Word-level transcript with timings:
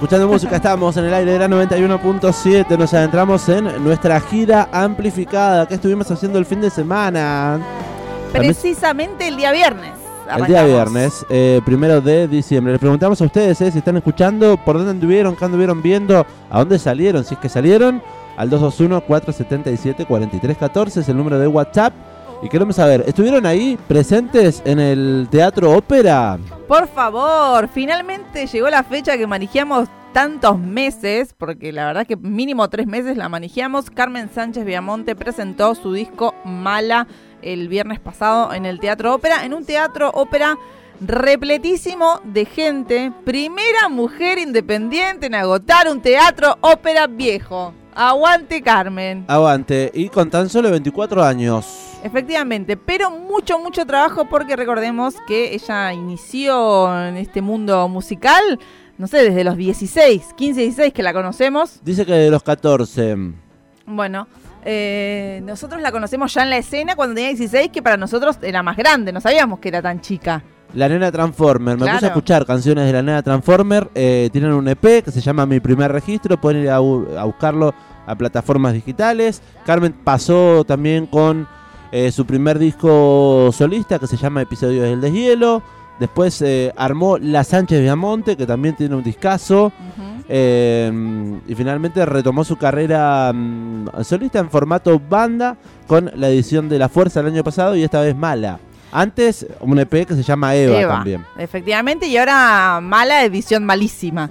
Escuchando 0.00 0.28
música, 0.28 0.56
estamos 0.56 0.96
en 0.96 1.04
el 1.04 1.12
aire 1.12 1.32
de 1.32 1.38
la 1.40 1.46
91.7. 1.46 2.78
Nos 2.78 2.94
adentramos 2.94 3.46
en 3.50 3.84
nuestra 3.84 4.18
gira 4.18 4.70
amplificada 4.72 5.68
que 5.68 5.74
estuvimos 5.74 6.10
haciendo 6.10 6.38
el 6.38 6.46
fin 6.46 6.62
de 6.62 6.70
semana. 6.70 7.60
Precisamente 8.32 9.28
el 9.28 9.36
día 9.36 9.52
viernes. 9.52 9.90
El 10.34 10.46
día 10.46 10.64
viernes, 10.64 11.26
eh, 11.28 11.60
primero 11.66 12.00
de 12.00 12.26
diciembre. 12.28 12.72
Les 12.72 12.80
preguntamos 12.80 13.20
a 13.20 13.26
ustedes 13.26 13.60
eh, 13.60 13.70
si 13.70 13.76
están 13.76 13.98
escuchando, 13.98 14.56
por 14.56 14.78
dónde 14.78 14.92
anduvieron, 14.92 15.36
qué 15.36 15.44
anduvieron 15.44 15.82
viendo, 15.82 16.26
a 16.48 16.58
dónde 16.58 16.78
salieron, 16.78 17.22
si 17.22 17.34
es 17.34 17.40
que 17.40 17.50
salieron. 17.50 18.02
Al 18.38 18.48
221-477-4314 18.52 20.96
es 20.96 21.10
el 21.10 21.16
número 21.18 21.38
de 21.38 21.46
WhatsApp. 21.46 21.92
Y 22.42 22.48
queremos 22.48 22.76
saber, 22.76 23.04
¿estuvieron 23.06 23.44
ahí 23.44 23.78
presentes 23.86 24.62
en 24.64 24.80
el 24.80 25.28
Teatro 25.30 25.72
Ópera? 25.72 26.38
Por 26.66 26.88
favor, 26.88 27.68
finalmente 27.68 28.46
llegó 28.46 28.70
la 28.70 28.82
fecha 28.82 29.18
que 29.18 29.26
manejamos 29.26 29.88
tantos 30.14 30.58
meses, 30.58 31.34
porque 31.36 31.70
la 31.70 31.86
verdad 31.86 32.06
que 32.06 32.16
mínimo 32.16 32.68
tres 32.70 32.86
meses 32.86 33.18
la 33.18 33.28
manejamos. 33.28 33.90
Carmen 33.90 34.30
Sánchez 34.34 34.64
Viamonte 34.64 35.14
presentó 35.14 35.74
su 35.74 35.92
disco 35.92 36.34
Mala 36.44 37.06
el 37.42 37.68
viernes 37.68 38.00
pasado 38.00 38.54
en 38.54 38.64
el 38.64 38.80
Teatro 38.80 39.14
Ópera, 39.14 39.44
en 39.44 39.52
un 39.52 39.64
teatro 39.64 40.10
ópera 40.14 40.56
repletísimo 41.00 42.20
de 42.24 42.44
gente. 42.44 43.12
Primera 43.24 43.88
mujer 43.90 44.38
independiente 44.38 45.26
en 45.26 45.34
agotar 45.34 45.88
un 45.88 46.00
teatro 46.00 46.56
ópera 46.60 47.06
viejo. 47.06 47.74
Aguante 47.94 48.62
Carmen. 48.62 49.24
Aguante, 49.28 49.90
y 49.94 50.08
con 50.08 50.30
tan 50.30 50.48
solo 50.48 50.70
24 50.70 51.22
años. 51.22 51.98
Efectivamente, 52.02 52.76
pero 52.76 53.10
mucho, 53.10 53.58
mucho 53.58 53.84
trabajo 53.84 54.26
porque 54.28 54.56
recordemos 54.56 55.14
que 55.26 55.54
ella 55.54 55.92
inició 55.92 57.06
en 57.08 57.16
este 57.16 57.42
mundo 57.42 57.88
musical, 57.88 58.58
no 58.96 59.06
sé, 59.06 59.22
desde 59.22 59.44
los 59.44 59.56
16, 59.56 60.34
15, 60.34 60.60
16 60.60 60.92
que 60.92 61.02
la 61.02 61.12
conocemos. 61.12 61.80
Dice 61.82 62.06
que 62.06 62.12
de 62.12 62.30
los 62.30 62.42
14. 62.42 63.16
Bueno, 63.86 64.28
eh, 64.64 65.40
nosotros 65.44 65.82
la 65.82 65.90
conocemos 65.92 66.32
ya 66.32 66.42
en 66.42 66.50
la 66.50 66.58
escena 66.58 66.96
cuando 66.96 67.14
tenía 67.14 67.30
16, 67.30 67.70
que 67.70 67.82
para 67.82 67.96
nosotros 67.96 68.38
era 68.42 68.62
más 68.62 68.76
grande, 68.76 69.12
no 69.12 69.20
sabíamos 69.20 69.58
que 69.58 69.68
era 69.68 69.82
tan 69.82 70.00
chica. 70.00 70.42
La 70.74 70.88
nena 70.88 71.10
Transformer, 71.10 71.74
me 71.76 71.80
puse 71.80 71.90
a 71.90 71.98
Claro. 71.98 72.06
escuchar 72.08 72.46
canciones 72.46 72.86
de 72.86 72.92
la 72.92 73.02
nena 73.02 73.22
Transformer. 73.22 73.90
eh, 73.94 74.28
tienen 74.32 74.52
un 74.52 74.68
EP 74.68 75.02
que 75.02 75.10
se 75.10 75.20
llama 75.20 75.44
Mi 75.46 75.58
Primer 75.60 75.90
Registro. 75.90 76.40
Pueden 76.40 76.62
ir 76.62 76.70
a, 76.70 76.76
a 76.76 77.24
buscarlo 77.24 77.74
a 78.06 78.14
plataformas 78.14 78.72
digitales. 78.72 79.42
Carmen 79.66 79.92
pasó 80.04 80.64
también 80.64 81.06
con 81.06 81.46
eh, 81.92 82.12
su 82.12 82.24
primer 82.24 82.58
disco 82.58 83.50
solista 83.52 83.98
que 83.98 84.06
se 84.06 84.16
llama 84.16 84.42
Episodios 84.42 84.84
del 84.84 85.00
Deshielo. 85.00 85.62
Después 85.98 86.40
eh, 86.42 86.72
armó 86.76 87.18
La 87.18 87.44
Sánchez 87.44 87.80
Viamonte, 87.82 88.36
que 88.36 88.46
también 88.46 88.74
tiene 88.76 88.94
un 88.94 89.02
discazo. 89.02 89.72
Eh, 90.28 90.92
y 91.48 91.54
finalmente 91.56 92.06
retomó 92.06 92.44
su 92.44 92.56
carrera 92.56 93.32
mm, 93.34 93.86
solista 94.04 94.38
en 94.38 94.48
formato 94.48 95.00
banda 95.00 95.56
con 95.88 96.10
la 96.14 96.28
edición 96.28 96.68
de 96.68 96.78
La 96.78 96.88
Fuerza 96.88 97.18
el 97.20 97.26
año 97.26 97.42
pasado 97.42 97.74
y 97.74 97.82
esta 97.82 98.00
vez 98.00 98.14
Mala. 98.16 98.60
Antes 98.92 99.46
un 99.60 99.78
EP 99.78 100.06
que 100.06 100.14
se 100.14 100.22
llama 100.22 100.54
Eva, 100.54 100.80
Eva, 100.80 100.94
también. 100.94 101.24
Efectivamente, 101.38 102.06
y 102.06 102.16
ahora 102.16 102.80
mala 102.82 103.24
edición 103.24 103.64
malísima. 103.64 104.30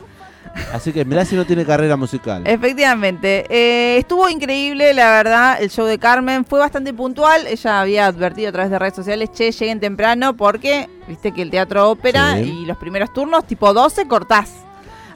Así 0.73 0.91
que 0.91 1.05
mirá 1.05 1.23
si 1.25 1.35
no 1.35 1.45
tiene 1.45 1.63
carrera 1.65 1.95
musical. 1.95 2.41
Efectivamente. 2.45 3.45
Eh, 3.49 3.97
estuvo 3.99 4.27
increíble, 4.29 4.93
la 4.93 5.11
verdad, 5.11 5.61
el 5.61 5.69
show 5.69 5.85
de 5.85 5.97
Carmen. 5.99 6.43
Fue 6.43 6.59
bastante 6.59 6.93
puntual. 6.93 7.45
Ella 7.47 7.81
había 7.81 8.07
advertido 8.07 8.49
a 8.49 8.51
través 8.51 8.71
de 8.71 8.79
redes 8.79 8.95
sociales, 8.95 9.29
che, 9.31 9.51
lleguen 9.51 9.79
temprano 9.79 10.35
porque, 10.35 10.89
viste 11.07 11.31
que 11.31 11.43
el 11.43 11.51
teatro 11.51 11.89
ópera 11.89 12.35
Sí. 12.37 12.61
y 12.63 12.65
los 12.65 12.77
primeros 12.77 13.13
turnos, 13.13 13.45
tipo 13.45 13.73
12, 13.73 14.07
cortás. 14.07 14.51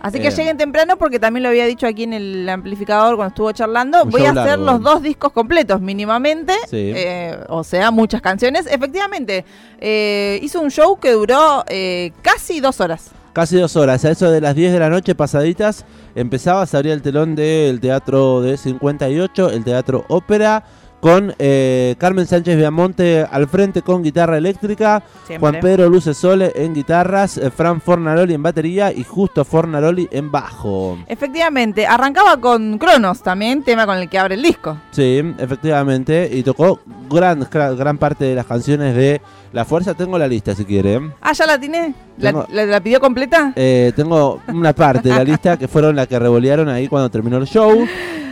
Así 0.04 0.20
que 0.20 0.32
lleguen 0.32 0.58
temprano 0.58 0.98
porque 0.98 1.18
también 1.18 1.44
lo 1.44 1.50
había 1.50 1.66
dicho 1.66 1.88
aquí 1.88 2.04
en 2.04 2.12
el 2.12 2.50
amplificador 2.50 3.16
cuando 3.16 3.30
estuvo 3.30 3.52
charlando. 3.54 4.04
Un 4.04 4.10
Voy 4.10 4.26
a 4.26 4.32
hacer 4.32 4.60
largo. 4.60 4.66
los 4.66 4.82
dos 4.82 5.02
discos 5.02 5.32
completos 5.32 5.80
mínimamente. 5.80 6.54
Sí. 6.70 6.92
Eh, 6.94 7.40
o 7.48 7.64
sea, 7.64 7.90
muchas 7.90 8.22
canciones. 8.22 8.68
Efectivamente, 8.68 9.46
eh, 9.80 10.40
hizo 10.44 10.60
un 10.60 10.70
show 10.72 11.00
que 11.00 11.14
duró 11.14 11.64
eh, 11.70 12.12
casi 12.22 12.60
dos 12.60 12.82
horas. 12.82 13.12
Casi 13.32 13.56
dos 13.56 13.78
horas. 13.78 14.04
A 14.04 14.12
eso 14.12 14.30
de 14.30 14.42
las 14.42 14.56
10 14.56 14.74
de 14.74 14.80
la 14.80 14.90
noche 14.90 15.16
pasaditas 15.16 15.86
empezaba, 16.16 16.66
se 16.66 16.76
abría 16.76 16.94
el 16.94 17.02
telón 17.02 17.34
del 17.34 17.80
Teatro 17.80 18.42
de 18.42 18.58
58, 18.58 19.52
el 19.52 19.64
Teatro 19.64 20.04
Ópera, 20.10 20.66
con 21.04 21.36
eh, 21.38 21.96
Carmen 21.98 22.26
Sánchez 22.26 22.56
Viamonte 22.56 23.28
al 23.30 23.50
frente 23.50 23.82
con 23.82 24.02
guitarra 24.02 24.38
eléctrica, 24.38 25.04
Siempre. 25.28 25.38
Juan 25.38 25.62
Pedro 25.62 25.90
Luce 25.90 26.14
Sole 26.14 26.54
en 26.56 26.74
guitarras, 26.74 27.38
eh, 27.38 27.52
Fran 27.52 27.82
Fornaroli 27.82 28.34
en 28.34 28.42
batería 28.42 28.94
y 28.94 29.04
Justo 29.04 29.44
Fornaroli 29.44 30.08
en 30.12 30.32
bajo. 30.32 30.98
Efectivamente, 31.08 31.86
arrancaba 31.86 32.38
con 32.38 32.78
Cronos 32.78 33.22
también, 33.22 33.64
tema 33.64 33.86
con 33.86 33.98
el 33.98 34.08
que 34.10 34.18
abre 34.18 34.36
el 34.36 34.42
disco. 34.44 34.78
Sí, 34.92 35.22
efectivamente, 35.40 36.30
y 36.32 36.42
tocó 36.42 36.80
gran, 37.10 37.46
gran, 37.52 37.98
parte 37.98 38.24
de 38.24 38.36
las 38.36 38.46
canciones 38.46 38.96
de 38.96 39.20
La 39.52 39.66
Fuerza. 39.66 39.94
Tengo 39.96 40.18
la 40.18 40.28
lista 40.30 40.56
si 40.56 40.64
quieren. 40.64 41.14
Ah, 41.22 41.34
ya 41.34 41.46
la 41.46 41.60
tiene. 41.60 41.94
¿La, 42.18 42.30
Tengo- 42.32 42.48
la- 42.50 42.66
la 42.66 42.80
pidió 42.80 43.02
completa? 43.02 43.52
Eh, 43.58 43.92
tengo 43.94 44.40
una 44.48 44.72
parte 44.72 45.10
de 45.10 45.16
la 45.16 45.24
lista 45.26 45.58
que 45.58 45.68
fueron 45.68 45.98
las 45.98 46.08
que 46.08 46.18
revolearon 46.18 46.70
ahí 46.70 46.88
cuando 46.88 47.10
terminó 47.12 47.36
el 47.40 47.46
show. 47.46 47.86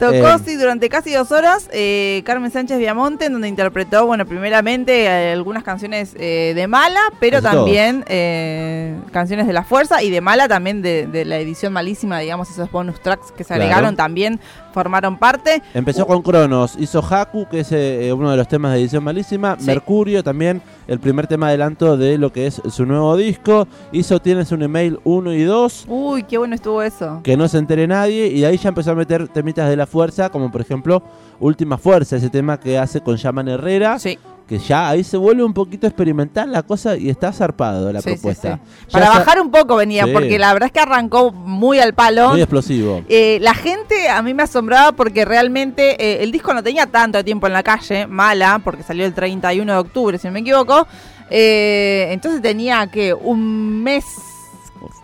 Tocó 0.00 0.14
eh. 0.14 0.36
sí, 0.44 0.56
durante 0.56 0.88
casi 0.88 1.12
dos 1.12 1.30
horas 1.30 1.68
eh, 1.72 2.22
Carmen 2.24 2.50
Sánchez 2.50 2.78
Viamonte, 2.78 3.26
en 3.26 3.32
donde 3.34 3.46
interpretó, 3.48 4.06
bueno, 4.06 4.26
primeramente 4.26 5.04
eh, 5.04 5.32
algunas 5.32 5.62
canciones 5.62 6.14
eh, 6.18 6.52
de 6.56 6.66
Mala, 6.66 7.00
pero 7.20 7.40
Casi 7.42 7.54
también 7.54 8.04
eh, 8.08 8.96
canciones 9.12 9.46
de 9.46 9.52
La 9.52 9.62
Fuerza 9.62 10.02
y 10.02 10.10
de 10.10 10.20
Mala 10.20 10.48
también 10.48 10.82
de, 10.82 11.06
de 11.06 11.24
la 11.24 11.36
edición 11.36 11.72
malísima, 11.72 12.18
digamos, 12.18 12.50
esos 12.50 12.70
bonus 12.72 13.00
tracks 13.00 13.30
que 13.30 13.44
se 13.44 13.48
Claro. 13.48 13.62
agregaron 13.62 13.94
también 13.96 14.40
formaron 14.72 15.18
parte. 15.18 15.62
Empezó 15.74 16.06
con 16.06 16.22
Cronos, 16.22 16.76
hizo 16.78 17.00
Haku, 17.00 17.46
que 17.48 17.60
es 17.60 17.72
eh, 17.72 18.12
uno 18.12 18.30
de 18.30 18.36
los 18.36 18.48
temas 18.48 18.72
de 18.72 18.80
edición 18.80 19.04
malísima. 19.04 19.56
Sí. 19.58 19.66
Mercurio, 19.66 20.22
también 20.22 20.62
el 20.86 20.98
primer 20.98 21.26
tema 21.26 21.48
adelanto 21.48 21.96
de 21.96 22.18
lo 22.18 22.32
que 22.32 22.46
es 22.46 22.60
su 22.70 22.86
nuevo 22.86 23.16
disco. 23.16 23.66
Hizo 23.92 24.20
Tienes 24.20 24.52
un 24.52 24.62
email 24.62 24.98
1 25.04 25.32
y 25.34 25.42
2, 25.42 25.84
Uy, 25.88 26.22
qué 26.24 26.38
bueno 26.38 26.54
estuvo 26.54 26.82
eso. 26.82 27.20
que 27.22 27.36
no 27.36 27.48
se 27.48 27.58
entere 27.58 27.86
nadie. 27.86 28.26
Y 28.28 28.40
de 28.40 28.46
ahí 28.46 28.56
ya 28.56 28.68
empezó 28.68 28.92
a 28.92 28.94
meter 28.94 29.28
temitas 29.28 29.68
de 29.68 29.76
la 29.76 29.86
fuerza, 29.86 30.28
como 30.28 30.50
por 30.50 30.60
ejemplo 30.60 31.02
Última 31.38 31.78
Fuerza, 31.78 32.16
ese 32.16 32.28
tema 32.30 32.58
que 32.60 32.78
hace 32.78 33.00
con 33.00 33.16
Yaman 33.16 33.48
Herrera. 33.48 33.98
Sí. 33.98 34.18
Que 34.50 34.58
ya 34.58 34.88
ahí 34.88 35.04
se 35.04 35.16
vuelve 35.16 35.44
un 35.44 35.54
poquito 35.54 35.86
experimental 35.86 36.50
la 36.50 36.64
cosa 36.64 36.96
y 36.96 37.08
está 37.08 37.32
zarpado 37.32 37.92
la 37.92 38.00
Sí, 38.00 38.10
propuesta. 38.10 38.56
sí. 38.56 38.86
Para 38.90 39.08
bajar 39.10 39.40
un 39.40 39.52
poco 39.52 39.76
venía, 39.76 40.08
porque 40.12 40.40
la 40.40 40.52
verdad 40.52 40.66
es 40.66 40.72
que 40.72 40.80
arrancó 40.80 41.30
muy 41.30 41.78
al 41.78 41.94
palo. 41.94 42.30
Muy 42.30 42.40
explosivo. 42.42 43.04
Eh, 43.08 43.38
la 43.42 43.54
gente 43.54 44.08
a 44.08 44.20
mí 44.22 44.34
me 44.34 44.42
asombraba 44.42 44.90
porque 44.90 45.24
realmente 45.24 45.94
eh, 46.04 46.24
el 46.24 46.32
disco 46.32 46.52
no 46.52 46.64
tenía 46.64 46.86
tanto 46.88 47.22
tiempo 47.24 47.46
en 47.46 47.52
la 47.52 47.62
calle, 47.62 48.08
mala, 48.08 48.60
porque 48.64 48.82
salió 48.82 49.06
el 49.06 49.14
31 49.14 49.72
de 49.72 49.78
octubre, 49.78 50.18
si 50.18 50.26
no 50.26 50.32
me 50.32 50.40
equivoco. 50.40 50.84
Eh, 51.30 52.08
entonces 52.10 52.42
tenía 52.42 52.88
que 52.88 53.14
un 53.14 53.84
mes. 53.84 54.04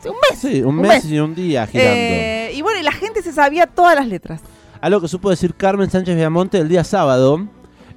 Un 0.05 0.15
mes. 0.29 0.41
Sí, 0.41 0.61
un, 0.63 0.71
un 0.71 0.81
mes, 0.81 1.05
mes. 1.05 1.13
y 1.13 1.21
un 1.21 1.37
día 1.37 1.69
girando. 1.69 1.93
Eh, 1.95 2.51
y 2.53 2.63
bueno, 2.63 2.81
y 2.81 2.83
la 2.83 2.91
gente 2.91 3.23
se 3.23 3.33
sabía 3.33 3.69
todas 3.69 3.95
las 3.95 4.09
letras. 4.09 4.41
Algo 4.81 5.01
que 5.01 5.09
supo 5.09 5.31
decir 5.31 5.55
Carmen 5.55 5.89
Sánchez 5.91 6.17
Viamonte 6.17 6.59
el 6.59 6.69
día 6.69 6.85
sábado, 6.85 7.47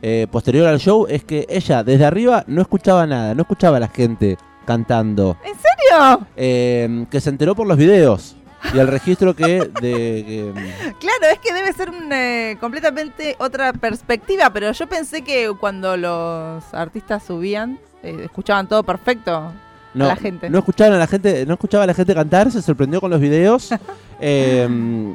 eh, 0.01 0.27
posterior 0.31 0.67
al 0.67 0.79
show, 0.79 1.05
es 1.09 1.23
que 1.23 1.45
ella 1.49 1.83
desde 1.83 2.05
arriba 2.05 2.43
no 2.47 2.61
escuchaba 2.61 3.05
nada, 3.05 3.33
no 3.35 3.41
escuchaba 3.41 3.77
a 3.77 3.79
la 3.81 3.87
gente 3.87 4.37
cantando. 4.65 5.37
¿En 5.43 5.53
serio? 5.55 6.27
Eh, 6.35 7.05
que 7.09 7.21
se 7.21 7.29
enteró 7.29 7.55
por 7.55 7.67
los 7.67 7.77
videos 7.77 8.35
y 8.73 8.77
el 8.77 8.87
registro 8.87 9.35
que 9.35 9.69
de 9.81 10.23
que, 10.25 10.53
Claro, 10.99 11.33
es 11.33 11.39
que 11.39 11.53
debe 11.53 11.73
ser 11.73 11.89
un, 11.89 12.11
eh, 12.11 12.57
completamente 12.59 13.35
otra 13.39 13.73
perspectiva, 13.73 14.49
pero 14.51 14.71
yo 14.71 14.87
pensé 14.87 15.23
que 15.23 15.51
cuando 15.59 15.97
los 15.97 16.63
artistas 16.73 17.23
subían, 17.23 17.79
eh, 18.03 18.21
escuchaban 18.25 18.67
todo 18.67 18.83
perfecto. 18.83 19.51
No, 19.94 20.07
la 20.07 20.15
gente. 20.15 20.50
no 20.50 20.59
escuchaban 20.59 20.94
a 20.94 20.97
la 20.97 21.07
gente, 21.07 21.45
no 21.45 21.53
escuchaba 21.53 21.83
a 21.83 21.88
la 21.88 21.94
gente 21.94 22.13
cantar, 22.13 22.51
se 22.51 22.62
sorprendió 22.62 23.01
con 23.01 23.09
los 23.09 23.19
videos 23.19 23.69
eh, 24.19 24.68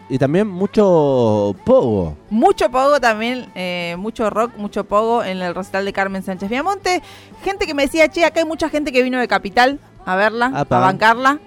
y 0.09 0.19
también 0.19 0.49
mucho 0.49 1.55
pogo. 1.65 2.17
Mucho 2.31 2.71
pogo 2.71 3.01
también, 3.01 3.47
eh, 3.55 3.97
mucho 3.99 4.31
rock, 4.31 4.57
mucho 4.57 4.85
pogo 4.85 5.23
en 5.23 5.41
el 5.43 5.55
recital 5.55 5.85
de 5.85 5.93
Carmen 5.93 6.23
Sánchez 6.23 6.49
Viamonte. 6.49 7.03
Gente 7.43 7.67
que 7.67 7.75
me 7.75 7.83
decía, 7.83 8.09
che, 8.09 8.25
acá 8.25 8.41
hay 8.41 8.47
mucha 8.47 8.69
gente 8.69 8.93
que 8.93 9.03
vino 9.03 9.19
de 9.19 9.29
Capital 9.29 9.79
a 10.05 10.17
verla, 10.17 10.51
Apa. 10.55 10.79
a 10.79 10.81
bancarla. 10.81 11.39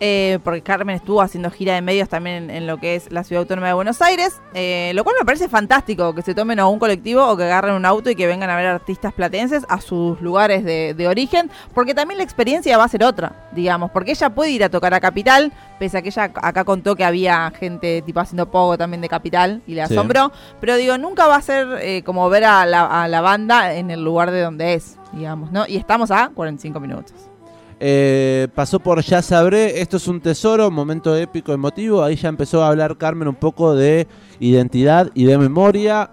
Eh, 0.00 0.38
porque 0.42 0.60
Carmen 0.62 0.96
estuvo 0.96 1.22
haciendo 1.22 1.50
gira 1.50 1.74
de 1.74 1.80
medios 1.82 2.08
también 2.08 2.44
en, 2.44 2.50
en 2.50 2.66
lo 2.66 2.78
que 2.78 2.96
es 2.96 3.12
la 3.12 3.22
ciudad 3.24 3.42
autónoma 3.42 3.68
de 3.68 3.74
Buenos 3.74 4.02
Aires, 4.02 4.40
eh, 4.52 4.90
lo 4.94 5.04
cual 5.04 5.16
me 5.20 5.24
parece 5.24 5.48
fantástico 5.48 6.14
que 6.14 6.22
se 6.22 6.34
tomen 6.34 6.58
a 6.58 6.66
un 6.66 6.78
colectivo 6.78 7.24
o 7.26 7.36
que 7.36 7.44
agarren 7.44 7.74
un 7.74 7.86
auto 7.86 8.10
y 8.10 8.16
que 8.16 8.26
vengan 8.26 8.50
a 8.50 8.56
ver 8.56 8.66
artistas 8.66 9.12
platenses 9.12 9.64
a 9.68 9.80
sus 9.80 10.20
lugares 10.20 10.64
de, 10.64 10.94
de 10.94 11.06
origen, 11.08 11.50
porque 11.74 11.94
también 11.94 12.18
la 12.18 12.24
experiencia 12.24 12.76
va 12.76 12.84
a 12.84 12.88
ser 12.88 13.04
otra, 13.04 13.48
digamos, 13.52 13.90
porque 13.92 14.10
ella 14.10 14.30
puede 14.30 14.50
ir 14.50 14.64
a 14.64 14.68
tocar 14.68 14.92
a 14.94 15.00
Capital, 15.00 15.52
pese 15.78 15.98
a 15.98 16.02
que 16.02 16.08
ella 16.08 16.24
acá 16.34 16.64
contó 16.64 16.96
que 16.96 17.04
había 17.04 17.52
gente 17.58 18.02
tipo 18.02 18.20
haciendo 18.20 18.50
poco 18.50 18.76
también 18.76 19.00
de 19.00 19.08
Capital 19.08 19.62
y 19.66 19.74
le 19.74 19.86
Sí. 19.86 19.94
asombró, 19.94 20.32
pero 20.60 20.76
digo, 20.76 20.98
nunca 20.98 21.26
va 21.26 21.36
a 21.36 21.42
ser 21.42 21.66
eh, 21.82 22.02
como 22.04 22.28
ver 22.30 22.44
a 22.44 22.66
la, 22.66 23.02
a 23.02 23.08
la 23.08 23.20
banda 23.20 23.74
en 23.74 23.90
el 23.90 24.02
lugar 24.02 24.30
de 24.30 24.40
donde 24.40 24.74
es, 24.74 24.96
digamos, 25.12 25.52
¿no? 25.52 25.66
Y 25.68 25.76
estamos 25.76 26.10
a 26.10 26.30
45 26.34 26.80
minutos. 26.80 27.14
Eh, 27.80 28.48
pasó 28.54 28.80
por 28.80 29.02
Ya 29.02 29.22
Sabré, 29.22 29.80
esto 29.80 29.96
es 29.96 30.08
un 30.08 30.20
tesoro, 30.20 30.70
momento 30.70 31.16
épico, 31.16 31.52
emotivo. 31.52 32.02
Ahí 32.02 32.16
ya 32.16 32.28
empezó 32.28 32.62
a 32.62 32.68
hablar 32.68 32.96
Carmen 32.96 33.28
un 33.28 33.34
poco 33.34 33.74
de 33.74 34.06
identidad 34.40 35.10
y 35.14 35.24
de 35.24 35.38
memoria. 35.38 36.10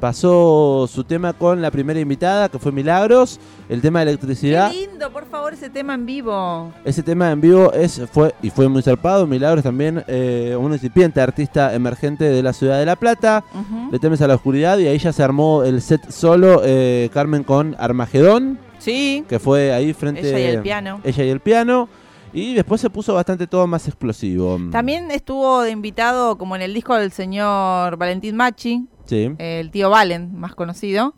Pasó 0.00 0.86
su 0.90 1.04
tema 1.04 1.32
con 1.32 1.62
la 1.62 1.70
primera 1.70 2.00
invitada, 2.00 2.48
que 2.48 2.58
fue 2.58 2.72
Milagros. 2.72 3.40
El 3.68 3.80
tema 3.80 4.00
de 4.00 4.10
electricidad. 4.10 4.70
Qué 4.70 4.86
lindo, 4.86 5.10
por 5.10 5.26
favor, 5.26 5.54
ese 5.54 5.70
tema 5.70 5.94
en 5.94 6.04
vivo. 6.04 6.72
Ese 6.84 7.02
tema 7.02 7.30
en 7.30 7.40
vivo 7.40 7.72
es, 7.72 8.02
fue 8.12 8.34
y 8.42 8.50
fue 8.50 8.68
muy 8.68 8.82
zarpado. 8.82 9.26
Milagros 9.26 9.64
también, 9.64 10.04
eh, 10.06 10.56
un 10.58 10.72
incipiente 10.72 11.20
artista 11.20 11.74
emergente 11.74 12.24
de 12.24 12.42
la 12.42 12.52
ciudad 12.52 12.78
de 12.78 12.86
La 12.86 12.96
Plata. 12.96 13.44
Le 13.90 13.98
temes 13.98 14.20
a 14.20 14.26
la 14.26 14.34
oscuridad 14.34 14.78
y 14.78 14.86
ahí 14.86 14.98
ya 14.98 15.12
se 15.12 15.22
armó 15.22 15.62
el 15.64 15.80
set 15.80 16.10
solo, 16.10 16.60
eh, 16.64 17.08
Carmen 17.12 17.42
con 17.42 17.74
Armagedón, 17.78 18.58
Sí, 18.84 19.24
que 19.28 19.38
fue 19.38 19.72
ahí 19.72 19.92
frente 19.92 20.20
ella 20.28 20.38
y 20.38 20.54
el 20.56 20.62
piano. 20.62 21.00
ella 21.04 21.24
y 21.24 21.28
el 21.30 21.40
piano. 21.40 21.88
Y 22.32 22.54
después 22.54 22.80
se 22.80 22.90
puso 22.90 23.14
bastante 23.14 23.46
todo 23.46 23.66
más 23.66 23.86
explosivo. 23.86 24.58
También 24.72 25.10
estuvo 25.12 25.62
de 25.62 25.70
invitado, 25.70 26.36
como 26.36 26.56
en 26.56 26.62
el 26.62 26.74
disco 26.74 26.96
del 26.96 27.12
señor 27.12 27.96
Valentín 27.96 28.34
Machi, 28.36 28.86
Sí. 29.06 29.30
el 29.38 29.70
tío 29.70 29.88
Valen, 29.90 30.36
más 30.38 30.54
conocido, 30.56 31.14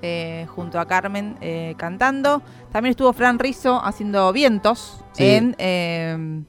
eh, 0.00 0.46
junto 0.48 0.80
a 0.80 0.86
Carmen 0.86 1.36
eh, 1.42 1.74
cantando. 1.76 2.40
También 2.72 2.90
estuvo 2.92 3.12
Fran 3.12 3.38
Rizzo 3.38 3.80
haciendo 3.84 4.32
vientos 4.32 5.04
Sí. 5.12 5.24
en 5.24 5.54
eh, 5.58 6.42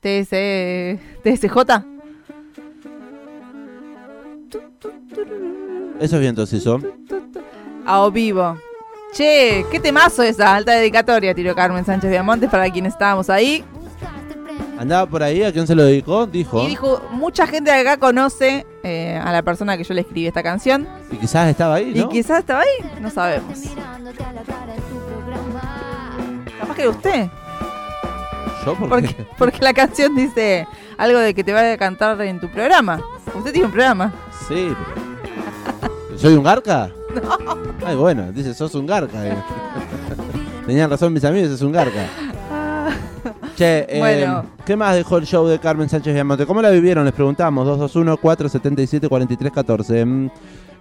TS, 0.00 0.98
TSJ. 1.22 1.84
Esos 6.00 6.20
vientos 6.20 6.52
hizo. 6.52 6.80
A 7.86 8.00
o 8.02 8.10
vivo. 8.10 8.56
Che, 9.12 9.64
qué 9.70 9.80
temazo 9.80 10.22
esa 10.22 10.54
alta 10.54 10.72
dedicatoria, 10.72 11.34
tiró 11.34 11.54
Carmen 11.54 11.84
Sánchez 11.84 12.10
Viamontes 12.10 12.50
para 12.50 12.68
quienes 12.70 12.92
estábamos 12.92 13.30
ahí. 13.30 13.64
Andaba 14.78 15.06
por 15.06 15.22
ahí, 15.22 15.42
¿a 15.42 15.50
quién 15.52 15.66
se 15.66 15.74
lo 15.74 15.84
dedicó? 15.84 16.26
Dijo. 16.26 16.62
Y 16.62 16.66
dijo, 16.66 17.00
mucha 17.10 17.46
gente 17.46 17.70
de 17.72 17.78
acá 17.80 17.96
conoce 17.96 18.66
eh, 18.82 19.18
a 19.24 19.32
la 19.32 19.40
persona 19.42 19.74
que 19.78 19.84
yo 19.84 19.94
le 19.94 20.02
escribí 20.02 20.26
esta 20.26 20.42
canción. 20.42 20.86
Y 21.10 21.16
quizás 21.16 21.48
estaba 21.48 21.76
ahí, 21.76 21.92
Y 21.94 22.00
¿no? 22.00 22.08
quizás 22.10 22.40
estaba 22.40 22.60
ahí, 22.60 22.90
no 23.00 23.10
sabemos. 23.10 23.58
Capaz 26.60 26.74
que 26.74 26.82
era 26.82 26.90
usted. 26.90 27.28
¿Yo? 28.66 28.74
¿Por 28.74 28.88
Porque, 28.90 29.14
qué? 29.14 29.26
porque 29.38 29.58
la 29.62 29.72
canción 29.72 30.14
dice 30.14 30.66
algo 30.98 31.20
de 31.20 31.32
que 31.32 31.42
te 31.42 31.54
va 31.54 31.72
a 31.72 31.76
cantar 31.78 32.20
en 32.20 32.38
tu 32.38 32.50
programa. 32.50 33.00
Usted 33.34 33.52
tiene 33.52 33.66
un 33.66 33.72
programa. 33.72 34.12
Sí. 34.46 34.74
¿Soy 36.16 36.34
un 36.34 36.42
garca? 36.44 36.90
Ay, 37.84 37.96
bueno, 37.96 38.30
dice, 38.32 38.54
sos 38.54 38.74
un 38.74 38.86
garca. 38.86 39.18
Tenían 40.66 40.90
razón 40.90 41.12
mis 41.12 41.24
amigos, 41.24 41.50
es 41.50 41.62
un 41.62 41.72
garca. 41.72 42.06
Che, 43.56 43.86
eh, 43.88 43.98
Bueno. 43.98 44.44
¿qué 44.64 44.76
más 44.76 44.94
dejó 44.94 45.18
el 45.18 45.26
show 45.26 45.46
de 45.46 45.58
Carmen 45.58 45.88
Sánchez 45.88 46.12
Viamonte? 46.12 46.44
¿Cómo 46.46 46.60
la 46.60 46.70
vivieron? 46.70 47.04
Les 47.04 47.14
preguntamos. 47.14 47.66
221-477-4314. 47.94 50.04
Mm, 50.04 50.30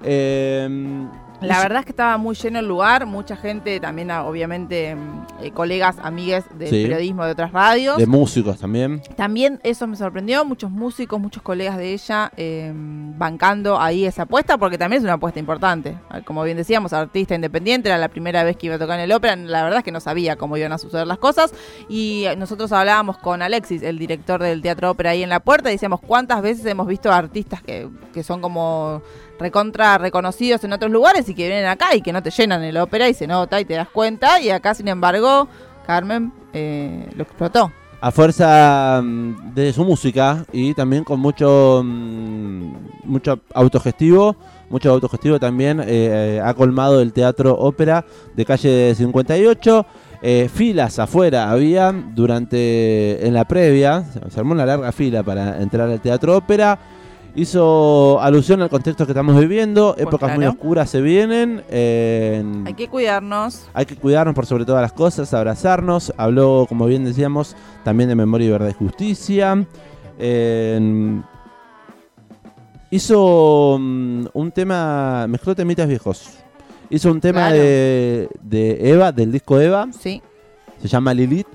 eh, 0.04 1.08
La 1.42 1.60
verdad 1.62 1.80
es 1.80 1.86
que 1.86 1.92
estaba 1.92 2.18
muy 2.18 2.36
lleno 2.36 2.60
el 2.60 2.68
lugar, 2.68 3.06
mucha 3.06 3.36
gente, 3.36 3.80
también 3.80 4.10
ah, 4.12 4.24
obviamente 4.26 4.96
mm, 4.96 5.26
eh, 5.44 5.52
colegas, 5.52 5.98
amigues 6.02 6.44
del 6.58 6.70
Sí. 6.70 6.84
periodismo 6.84 7.26
de 7.26 7.32
otras 7.32 7.52
radios. 7.52 7.98
de 7.98 8.08
músicos 8.08 8.58
también. 8.60 9.02
También 9.16 9.60
eso 9.64 9.86
me 9.88 9.96
sorprendió, 9.96 10.46
muchos 10.46 10.72
músicos, 10.72 11.20
muchos 11.20 11.44
colegas 11.44 11.78
de 11.78 11.94
ella 11.94 12.32
eh, 12.38 12.72
bancando 13.18 13.80
ahí 13.80 14.06
esa 14.06 14.24
apuesta, 14.24 14.58
porque 14.58 14.78
también 14.78 15.00
es 15.00 15.04
una 15.04 15.14
apuesta 15.14 15.40
importante. 15.40 15.98
Ah, 16.10 16.22
Como 16.22 16.44
bien 16.44 16.58
decíamos, 16.58 16.94
artista 16.94 17.36
independiente, 17.36 17.90
era 17.90 17.98
la 17.98 18.10
primera 18.10 18.44
vez 18.44 18.58
que 18.58 18.68
iba 18.68 18.76
a 18.76 18.80
tocar 18.80 18.98
en 19.00 19.04
el 19.06 19.12
ópera, 19.12 19.36
la 19.36 19.64
verdad 19.64 19.80
es 19.80 19.84
que 19.86 19.92
no 19.92 20.00
sabía 20.00 20.36
cómo 20.38 20.58
iban 20.58 20.72
a 20.72 20.78
suceder 20.78 21.06
las 21.08 21.18
cosas. 21.18 21.54
Y 21.90 22.26
eh, 22.26 22.36
nosotros 22.36 22.72
hablábamos 22.72 23.18
con 23.18 23.42
Alexis, 23.42 23.84
el 23.84 24.00
director 24.00 24.42
del 24.42 24.62
Teatro 24.62 24.92
Ópera, 24.92 25.12
ahí 25.12 25.24
en 25.24 25.30
la 25.30 25.40
puerta, 25.40 25.70
y 25.70 25.74
decíamos 25.74 26.00
cuántas 26.02 26.42
veces 26.42 26.66
hemos 26.66 26.88
visto 26.88 27.12
artistas 27.12 27.62
que, 27.62 27.90
que 28.14 28.24
son 28.24 28.42
como 28.42 29.02
recontra 29.38 29.98
reconocidos 29.98 30.64
en 30.64 30.72
otros 30.72 30.90
lugares 30.90 31.25
y 31.30 31.36
que 31.36 31.48
vienen 31.48 31.66
acá 31.66 31.96
y 31.96 32.02
que 32.02 32.14
no 32.14 32.22
te 32.22 32.32
llenan 32.32 32.64
el 32.64 32.78
ópera 32.78 33.10
y 33.10 33.14
se 33.14 33.28
nota 33.28 33.60
y 33.60 33.66
te 33.66 33.74
das 33.74 33.90
cuenta, 33.90 34.40
y 34.40 34.50
acá 34.50 34.74
sin 34.74 34.88
embargo 34.88 35.48
Carmen 35.86 36.32
eh, 36.54 37.10
lo 37.16 37.24
explotó. 37.24 37.72
A 38.02 38.12
fuerza 38.12 39.02
mm, 39.04 39.54
de 39.54 39.74
su 39.74 39.84
música 39.84 40.46
y 40.52 40.74
también 40.74 41.04
con 41.04 41.20
mucho 41.20 41.82
mm, 41.84 42.74
mucho 43.04 43.40
autogestivo, 43.54 44.36
mucho 44.70 44.92
autogestivo 44.92 45.40
también 45.40 45.80
eh, 45.80 45.86
eh, 45.88 46.42
ha 46.44 46.54
colmado 46.54 47.02
el 47.02 47.14
teatro 47.14 47.56
ópera 47.58 48.06
de 48.36 48.46
calle 48.46 48.94
58. 48.96 49.86
Eh, 50.22 50.50
filas 50.52 50.98
afuera 50.98 51.52
había 51.52 51.92
durante 51.92 53.28
en 53.28 53.34
la 53.34 53.46
previa, 53.46 54.04
se 54.30 54.40
armó 54.40 54.54
una 54.54 54.66
larga 54.66 54.92
fila 54.92 55.22
para 55.24 55.62
entrar 55.62 55.90
al 55.90 56.02
teatro 56.02 56.38
ópera. 56.38 56.80
Hizo 57.38 58.22
alusión 58.22 58.62
al 58.62 58.70
contexto 58.70 59.06
que 59.06 59.12
estamos 59.12 59.38
viviendo, 59.38 59.94
épocas 59.98 60.36
muy 60.38 60.46
oscuras 60.46 60.90
se 60.90 61.02
vienen. 61.02 61.64
eh, 61.70 62.38
en- 62.40 62.66
Hay 62.66 62.74
que 62.76 62.88
cuidarnos. 62.88 63.68
hay 63.74 63.86
que 63.86 63.98
cuidarnos 63.98 64.34
por 64.34 64.46
sobre 64.46 64.64
todas 64.64 64.82
las 64.82 64.94
cosas, 64.94 65.34
abrazarnos. 65.34 66.14
Habló, 66.16 66.66
como 66.70 66.86
bien 66.86 67.04
decíamos, 67.04 67.56
también 67.84 68.08
de 68.08 68.16
memoria 68.16 68.48
y 68.48 68.52
verdad 68.52 68.70
y 68.70 68.74
justicia. 68.74 69.66
Eh, 70.18 71.20
hizo 72.90 73.78
mm, 73.80 74.26
un 74.34 74.52
tema, 74.52 75.26
mezcló 75.28 75.54
temitas 75.56 75.88
viejos. 75.90 76.30
Hizo 76.90 77.12
un 77.12 77.20
tema 77.20 77.48
Claro. 77.48 77.56
de, 77.58 78.30
de 78.44 78.92
Eva, 78.92 79.12
del 79.12 79.32
disco 79.32 79.60
Eva, 79.60 79.88
Sí. 80.00 80.22
se 80.82 80.88
llama 80.88 81.14
Lilith. 81.14 81.48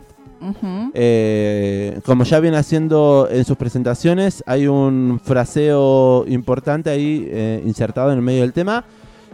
Eh, 0.95 2.01
como 2.05 2.25
ya 2.25 2.41
viene 2.41 2.57
haciendo 2.57 3.29
en 3.31 3.45
sus 3.45 3.57
presentaciones, 3.57 4.43
hay 4.47 4.67
un 4.67 5.21
fraseo 5.23 6.25
importante 6.29 6.91
ahí 6.91 7.27
eh, 7.31 7.63
insertado 7.65 8.11
en 8.11 8.19
el 8.19 8.23
medio 8.23 8.43
del 8.43 8.53
tema 8.53 8.85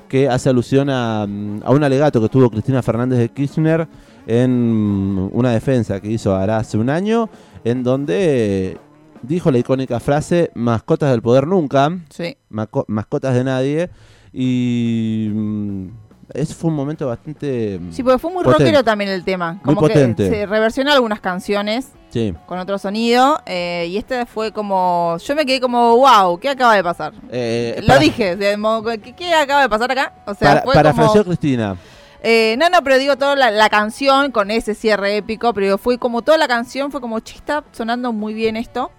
que 0.09 0.29
hace 0.29 0.49
alusión 0.49 0.89
a, 0.91 1.27
mm, 1.29 1.63
a 1.65 1.71
un 1.73 1.83
alegato 1.83 2.21
que 2.21 2.29
tuvo 2.29 2.51
Cristina 2.51 2.83
Fernández 2.83 3.19
de 3.19 3.29
Kirchner 3.29 3.89
en 4.27 4.73
mm, 4.73 5.31
una 5.33 5.51
defensa 5.51 6.01
que 6.01 6.11
hizo 6.11 6.35
hará 6.35 6.59
hace 6.59 6.79
un 6.79 6.91
año, 6.91 7.29
en 7.65 7.83
donde 7.83 8.79
dijo 9.23 9.51
la 9.51 9.59
icónica 9.59 9.99
frase 9.99 10.51
mascotas 10.55 11.11
del 11.11 11.23
poder 11.23 11.47
nunca, 11.47 11.91
Sí. 12.11 12.37
mascotas 12.49 13.35
de 13.35 13.45
nadie, 13.45 13.91
y 14.33 15.31
mm, 15.35 15.89
ese 16.37 16.55
fue 16.55 16.71
un 16.71 16.77
momento 16.77 17.07
bastante... 17.07 17.79
mm, 17.81 17.93
Sí, 17.93 18.03
porque 18.03 18.19
fue 18.19 18.31
muy 18.31 18.45
Potente. 18.45 18.65
rockero 18.65 18.85
también 18.85 19.11
el 19.11 19.25
tema. 19.25 19.53
Muy 19.55 19.75
Como 19.75 19.81
potente. 19.83 20.25
que 20.25 20.31
se 20.31 20.47
reversionó 20.47 20.93
algunas 20.93 21.21
canciones 21.21 21.89
sí. 22.11 22.35
con 22.47 22.59
otro 22.59 22.79
sonido. 22.79 23.41
eh, 23.47 23.87
y 23.91 23.97
este 23.97 24.27
fue 24.27 24.53
como. 24.53 25.17
Yo 25.25 25.35
me 25.35 25.45
quedé 25.47 25.61
como, 25.61 25.97
wow, 25.97 26.39
¿qué 26.39 26.49
acaba 26.51 26.75
de 26.75 26.85
pasar? 26.85 27.13
Eh, 27.31 27.77
Lo 27.81 27.87
para- 27.89 28.01
dije, 28.01 28.37
de 28.37 28.57
modo, 28.57 28.83
¿qué, 29.01 29.15
qué 29.15 29.35
acaba 29.35 29.63
de 29.63 29.69
pasar 29.69 29.91
acá? 29.91 30.15
O 30.27 30.35
sea, 30.35 30.49
para, 30.51 30.63
fue 30.63 30.75
parafraseó 30.75 31.23
como. 31.23 31.37
Cristina. 31.37 31.77
Eh, 32.23 32.57
no, 32.59 32.69
no, 32.71 32.83
pero 32.83 32.99
digo 32.99 33.17
toda 33.17 33.37
la, 33.37 33.51
la 33.53 33.69
canción 33.69 34.33
con 34.33 34.51
ese 34.51 34.75
cierre 34.75 35.17
épico, 35.17 35.53
pero 35.55 35.79
fue 35.79 35.99
como 35.99 36.23
toda 36.23 36.39
la 36.39 36.49
canción, 36.49 36.91
fue 36.91 37.01
como 37.01 37.21
chista, 37.21 37.63
sonando 37.73 38.13
muy 38.13 38.35
bien 38.35 38.57
esto. 38.57 38.91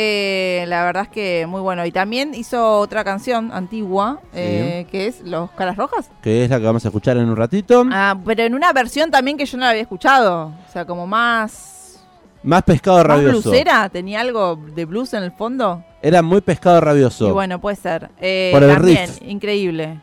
Eh, 0.00 0.64
la 0.68 0.84
verdad 0.84 1.02
es 1.04 1.08
que 1.08 1.44
muy 1.48 1.60
bueno. 1.60 1.84
Y 1.84 1.90
también 1.90 2.32
hizo 2.32 2.78
otra 2.78 3.02
canción 3.02 3.50
antigua, 3.52 4.20
eh, 4.32 4.86
que 4.92 5.08
es 5.08 5.22
Los 5.22 5.50
Caras 5.50 5.76
Rojas. 5.76 6.08
que 6.22 6.44
es 6.44 6.50
la 6.50 6.60
que 6.60 6.66
vamos 6.66 6.84
a 6.84 6.88
escuchar 6.88 7.16
en 7.16 7.28
un 7.28 7.34
ratito. 7.34 7.84
Ah, 7.90 8.16
pero 8.24 8.44
en 8.44 8.54
una 8.54 8.72
versión 8.72 9.10
también 9.10 9.36
que 9.36 9.44
yo 9.44 9.58
no 9.58 9.64
la 9.64 9.70
había 9.70 9.82
escuchado. 9.82 10.52
O 10.68 10.72
sea, 10.72 10.84
como 10.84 11.04
más. 11.08 12.00
Más 12.44 12.62
pescado 12.62 12.98
Más 12.98 13.06
rabioso. 13.08 13.50
blusera, 13.50 13.88
tenía 13.88 14.20
algo 14.20 14.54
de 14.72 14.84
blues 14.84 15.12
en 15.14 15.24
el 15.24 15.32
fondo. 15.32 15.82
Era 16.00 16.22
muy 16.22 16.40
pescado 16.42 16.80
rabioso. 16.80 17.26
Y 17.26 17.32
bueno, 17.32 17.60
puede 17.60 17.74
ser. 17.74 18.08
Eh, 18.20 18.50
Por 18.54 18.62
el 18.62 18.72
también, 18.76 19.08
riff. 19.08 19.18
increíble. 19.22 20.00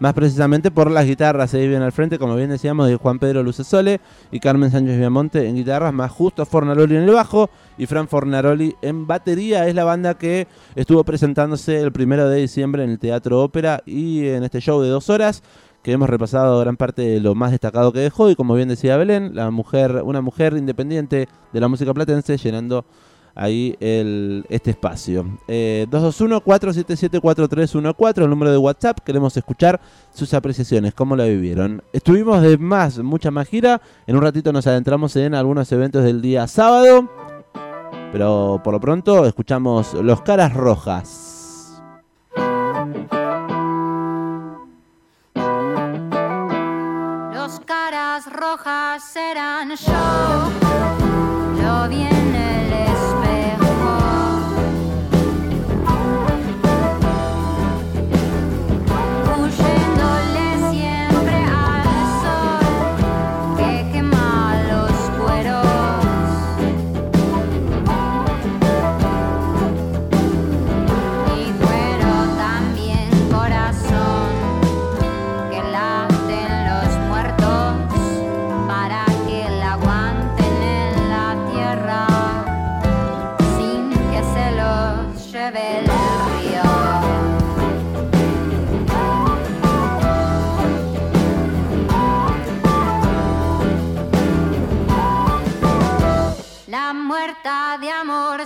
Más 0.00 0.12
precisamente 0.12 0.70
por 0.70 0.90
las 0.90 1.06
guitarras 1.06 1.54
ahí 1.54 1.68
bien 1.68 1.82
al 1.82 1.92
frente, 1.92 2.18
como 2.18 2.34
bien 2.34 2.50
decíamos, 2.50 2.88
de 2.88 2.96
Juan 2.96 3.18
Pedro 3.18 3.42
Lucesole 3.42 4.00
y 4.32 4.40
Carmen 4.40 4.70
Sánchez 4.70 4.98
Viamonte 4.98 5.48
en 5.48 5.54
guitarras, 5.54 5.92
más 5.92 6.10
justo 6.10 6.44
Fornaroli 6.44 6.96
en 6.96 7.02
el 7.02 7.10
bajo 7.12 7.48
y 7.78 7.86
Fran 7.86 8.08
Fornaroli 8.08 8.74
en 8.82 9.06
batería. 9.06 9.68
Es 9.68 9.74
la 9.74 9.84
banda 9.84 10.14
que 10.14 10.48
estuvo 10.74 11.04
presentándose 11.04 11.80
el 11.80 11.92
primero 11.92 12.28
de 12.28 12.40
diciembre 12.40 12.82
en 12.82 12.90
el 12.90 12.98
Teatro 12.98 13.40
Ópera 13.42 13.82
y 13.86 14.26
en 14.26 14.42
este 14.42 14.60
show 14.60 14.80
de 14.80 14.88
dos 14.88 15.10
horas 15.10 15.42
que 15.84 15.92
hemos 15.92 16.08
repasado 16.08 16.58
gran 16.60 16.76
parte 16.78 17.02
de 17.02 17.20
lo 17.20 17.34
más 17.34 17.50
destacado 17.50 17.92
que 17.92 17.98
dejó 18.00 18.30
y 18.30 18.36
como 18.36 18.54
bien 18.54 18.68
decía 18.68 18.96
Belén, 18.96 19.34
la 19.34 19.50
mujer, 19.50 20.00
una 20.02 20.22
mujer 20.22 20.56
independiente 20.56 21.28
de 21.52 21.60
la 21.60 21.68
música 21.68 21.92
platense 21.92 22.38
llenando 22.38 22.86
ahí 23.34 23.76
el, 23.80 24.46
este 24.48 24.70
espacio. 24.70 25.26
Eh, 25.48 25.86
221-477-4314, 25.90 28.22
el 28.22 28.30
número 28.30 28.50
de 28.50 28.56
WhatsApp. 28.58 29.00
Queremos 29.00 29.36
escuchar 29.36 29.80
sus 30.12 30.32
apreciaciones, 30.34 30.94
cómo 30.94 31.16
la 31.16 31.24
vivieron. 31.24 31.82
Estuvimos 31.92 32.42
de 32.42 32.58
más, 32.58 32.98
mucha 32.98 33.30
más 33.30 33.48
gira. 33.48 33.80
En 34.06 34.16
un 34.16 34.22
ratito 34.22 34.52
nos 34.52 34.66
adentramos 34.66 35.16
en 35.16 35.34
algunos 35.34 35.70
eventos 35.72 36.04
del 36.04 36.20
día 36.22 36.46
sábado. 36.46 37.08
Pero 38.12 38.60
por 38.62 38.74
lo 38.74 38.80
pronto 38.80 39.26
escuchamos 39.26 39.94
Los 39.94 40.22
Caras 40.22 40.54
Rojas. 40.54 41.32
Los 47.32 47.58
caras 47.66 48.32
rojas 48.32 49.02
serán 49.12 49.70
yo. 49.70 51.03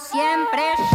Siempre. 0.01 0.88